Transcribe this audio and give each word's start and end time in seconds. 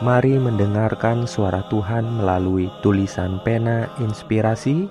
Mari 0.00 0.40
mendengarkan 0.40 1.28
suara 1.28 1.60
Tuhan 1.68 2.08
melalui 2.08 2.72
tulisan 2.80 3.36
pena 3.44 3.84
inspirasi 4.00 4.88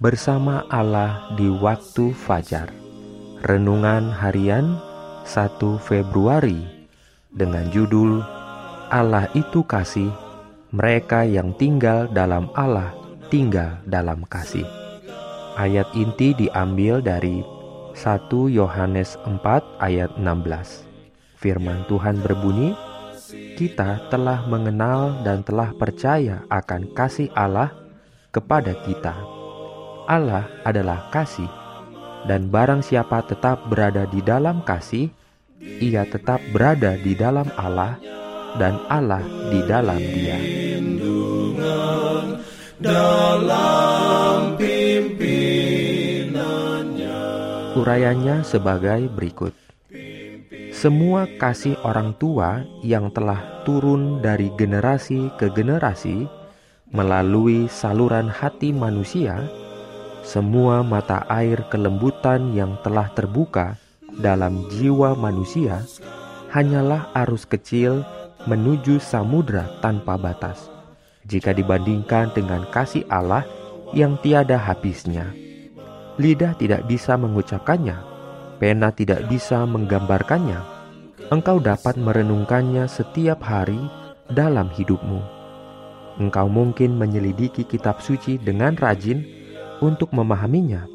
bersama 0.00 0.64
Allah 0.72 1.28
di 1.36 1.44
waktu 1.44 2.16
fajar. 2.16 2.72
Renungan 3.44 4.08
harian 4.08 4.80
1 5.28 5.60
Februari 5.76 6.64
dengan 7.36 7.68
judul 7.68 8.24
Allah 8.88 9.28
itu 9.36 9.60
kasih, 9.60 10.08
mereka 10.72 11.28
yang 11.28 11.52
tinggal 11.60 12.08
dalam 12.08 12.48
Allah 12.56 12.96
tinggal 13.28 13.76
dalam 13.84 14.24
kasih. 14.24 14.64
Ayat 15.60 15.92
inti 15.92 16.32
diambil 16.32 17.04
dari 17.04 17.44
1 17.92 18.32
Yohanes 18.48 19.20
4 19.20 19.36
ayat 19.84 20.16
16. 20.16 20.88
Firman 21.36 21.84
Tuhan 21.92 22.24
berbunyi, 22.24 22.72
kita 23.56 24.12
telah 24.12 24.44
mengenal 24.44 25.24
dan 25.24 25.40
telah 25.40 25.72
percaya 25.72 26.44
akan 26.52 26.92
kasih 26.92 27.32
Allah 27.32 27.72
kepada 28.28 28.76
kita. 28.84 29.16
Allah 30.06 30.44
adalah 30.62 31.08
kasih, 31.08 31.48
dan 32.28 32.52
barang 32.52 32.84
siapa 32.84 33.24
tetap 33.24 33.64
berada 33.66 34.04
di 34.06 34.20
dalam 34.20 34.60
kasih, 34.60 35.08
ia 35.80 36.04
tetap 36.04 36.38
berada 36.52 37.00
di 37.00 37.16
dalam 37.16 37.48
Allah, 37.56 37.96
dan 38.60 38.76
Allah 38.92 39.24
di 39.48 39.60
dalam 39.64 39.98
Dia. 39.98 40.38
Urayanya 47.76 48.44
sebagai 48.44 49.08
berikut. 49.08 49.65
Semua 50.76 51.24
kasih 51.40 51.72
orang 51.88 52.12
tua 52.20 52.60
yang 52.84 53.08
telah 53.08 53.64
turun 53.64 54.20
dari 54.20 54.52
generasi 54.60 55.32
ke 55.40 55.48
generasi 55.48 56.28
melalui 56.92 57.64
saluran 57.72 58.28
hati 58.28 58.76
manusia, 58.76 59.40
semua 60.20 60.84
mata 60.84 61.24
air 61.32 61.64
kelembutan 61.72 62.52
yang 62.52 62.76
telah 62.84 63.08
terbuka 63.16 63.80
dalam 64.20 64.68
jiwa 64.68 65.16
manusia 65.16 65.80
hanyalah 66.52 67.08
arus 67.24 67.48
kecil 67.48 68.04
menuju 68.44 69.00
samudra 69.00 69.80
tanpa 69.80 70.20
batas. 70.20 70.68
Jika 71.24 71.56
dibandingkan 71.56 72.36
dengan 72.36 72.68
kasih 72.68 73.08
Allah 73.08 73.48
yang 73.96 74.20
tiada 74.20 74.60
habisnya, 74.60 75.32
lidah 76.20 76.52
tidak 76.60 76.84
bisa 76.84 77.16
mengucapkannya 77.16 78.15
Pena 78.56 78.88
tidak 78.88 79.28
bisa 79.28 79.68
menggambarkannya. 79.68 80.56
Engkau 81.28 81.60
dapat 81.60 82.00
merenungkannya 82.00 82.88
setiap 82.88 83.44
hari 83.44 83.76
dalam 84.32 84.72
hidupmu. 84.72 85.20
Engkau 86.16 86.48
mungkin 86.48 86.96
menyelidiki 86.96 87.68
kitab 87.68 88.00
suci 88.00 88.40
dengan 88.40 88.72
rajin 88.72 89.20
untuk 89.84 90.16
memahaminya. 90.16 90.88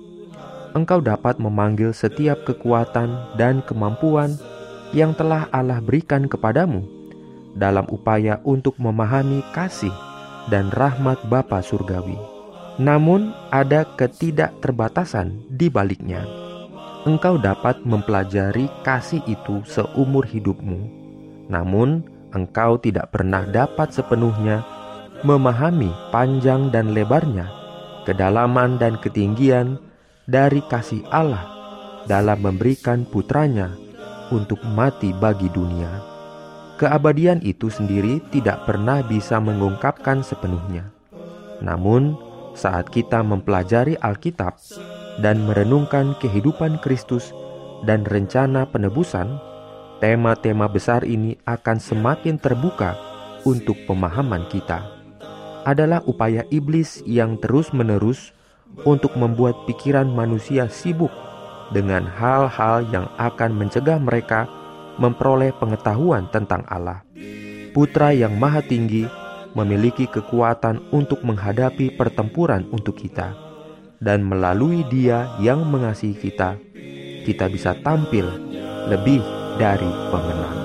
Engkau 0.74 1.06
dapat 1.06 1.38
memanggil 1.38 1.94
setiap 1.94 2.42
kekuatan 2.50 3.38
dan 3.38 3.62
kemampuan 3.62 4.42
yang 4.90 5.14
telah 5.14 5.46
Allah 5.54 5.78
berikan 5.84 6.26
kepadamu 6.26 6.82
dalam 7.54 7.86
upaya 7.94 8.42
untuk 8.42 8.74
memahami 8.82 9.46
kasih 9.54 9.94
dan 10.50 10.74
rahmat 10.74 11.22
Bapa 11.30 11.62
Surgawi. 11.62 12.18
Namun, 12.82 13.36
ada 13.54 13.86
ketidakterbatasan 13.86 15.38
di 15.54 15.70
baliknya 15.70 16.26
engkau 17.06 17.42
dapat 17.42 17.82
mempelajari 17.82 18.70
kasih 18.86 19.26
itu 19.26 19.66
seumur 19.66 20.26
hidupmu, 20.26 20.80
namun 21.50 22.06
engkau 22.34 22.78
tidak 22.78 23.10
pernah 23.10 23.46
dapat 23.50 23.90
sepenuhnya 23.90 24.62
memahami 25.26 25.90
panjang 26.14 26.70
dan 26.70 26.94
lebarnya, 26.94 27.50
kedalaman 28.06 28.78
dan 28.78 28.98
ketinggian 29.02 29.82
dari 30.30 30.62
kasih 30.70 31.02
Allah 31.10 31.46
dalam 32.06 32.42
memberikan 32.42 33.06
putranya 33.06 33.74
untuk 34.30 34.62
mati 34.64 35.14
bagi 35.14 35.50
dunia. 35.50 35.90
Keabadian 36.82 37.46
itu 37.46 37.70
sendiri 37.70 38.18
tidak 38.34 38.66
pernah 38.66 39.06
bisa 39.06 39.38
mengungkapkan 39.38 40.26
sepenuhnya. 40.26 40.90
Namun, 41.62 42.18
saat 42.58 42.90
kita 42.90 43.22
mempelajari 43.22 43.94
Alkitab, 44.02 44.58
dan 45.22 45.46
merenungkan 45.46 46.18
kehidupan 46.18 46.82
Kristus 46.82 47.30
dan 47.86 48.04
rencana 48.04 48.66
penebusan, 48.66 49.38
tema-tema 50.02 50.66
besar 50.66 51.06
ini 51.06 51.38
akan 51.46 51.78
semakin 51.78 52.42
terbuka 52.42 52.98
untuk 53.46 53.78
pemahaman 53.86 54.50
kita. 54.50 54.82
Adalah 55.62 56.02
upaya 56.10 56.42
iblis 56.50 57.06
yang 57.06 57.38
terus-menerus 57.38 58.34
untuk 58.82 59.14
membuat 59.14 59.70
pikiran 59.70 60.10
manusia 60.10 60.66
sibuk 60.66 61.14
dengan 61.70 62.10
hal-hal 62.10 62.90
yang 62.90 63.06
akan 63.22 63.54
mencegah 63.54 64.02
mereka 64.02 64.50
memperoleh 64.98 65.54
pengetahuan 65.62 66.26
tentang 66.34 66.66
Allah. 66.66 67.06
Putra 67.72 68.12
yang 68.12 68.36
Maha 68.36 68.66
Tinggi 68.66 69.06
memiliki 69.54 70.10
kekuatan 70.10 70.82
untuk 70.92 71.24
menghadapi 71.24 71.94
pertempuran 71.96 72.68
untuk 72.74 73.00
kita 73.00 73.51
dan 74.02 74.26
melalui 74.26 74.82
Dia 74.90 75.30
yang 75.38 75.62
mengasihi 75.70 76.18
kita, 76.18 76.58
kita 77.22 77.46
bisa 77.48 77.78
tampil 77.86 78.26
lebih 78.90 79.22
dari 79.62 79.88
pemenang. 80.10 80.58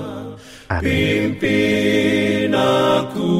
Amin. 0.67 1.37
Pimpin 1.37 2.51
aku 2.51 3.31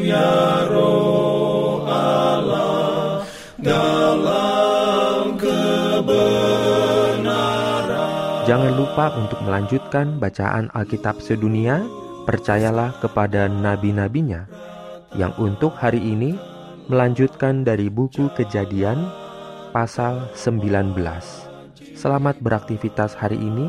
ya 0.00 0.64
roh 0.70 1.84
Allah 1.84 3.20
dalam 3.60 5.36
kebenaran. 5.36 6.48
Jangan 8.48 8.72
lupa 8.80 9.12
untuk 9.18 9.44
melanjutkan 9.44 10.16
bacaan 10.16 10.72
Alkitab 10.72 11.20
sedunia. 11.20 11.84
Percayalah 12.24 13.00
kepada 13.00 13.48
nabi-nabinya 13.48 14.44
yang 15.16 15.32
untuk 15.40 15.72
hari 15.72 15.96
ini 15.96 16.36
melanjutkan 16.88 17.68
dari 17.68 17.92
buku 17.92 18.32
Kejadian 18.32 19.12
pasal 19.76 20.32
19. 20.32 20.96
Selamat 21.92 22.40
beraktivitas 22.40 23.12
hari 23.12 23.36
ini. 23.36 23.68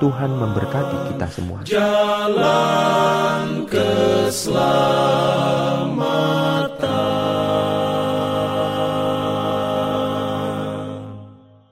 Tuhan 0.00 0.32
memberkati 0.32 1.12
kita 1.12 1.28
semua. 1.28 1.60
Jalan 1.68 3.68
ke 3.68 3.84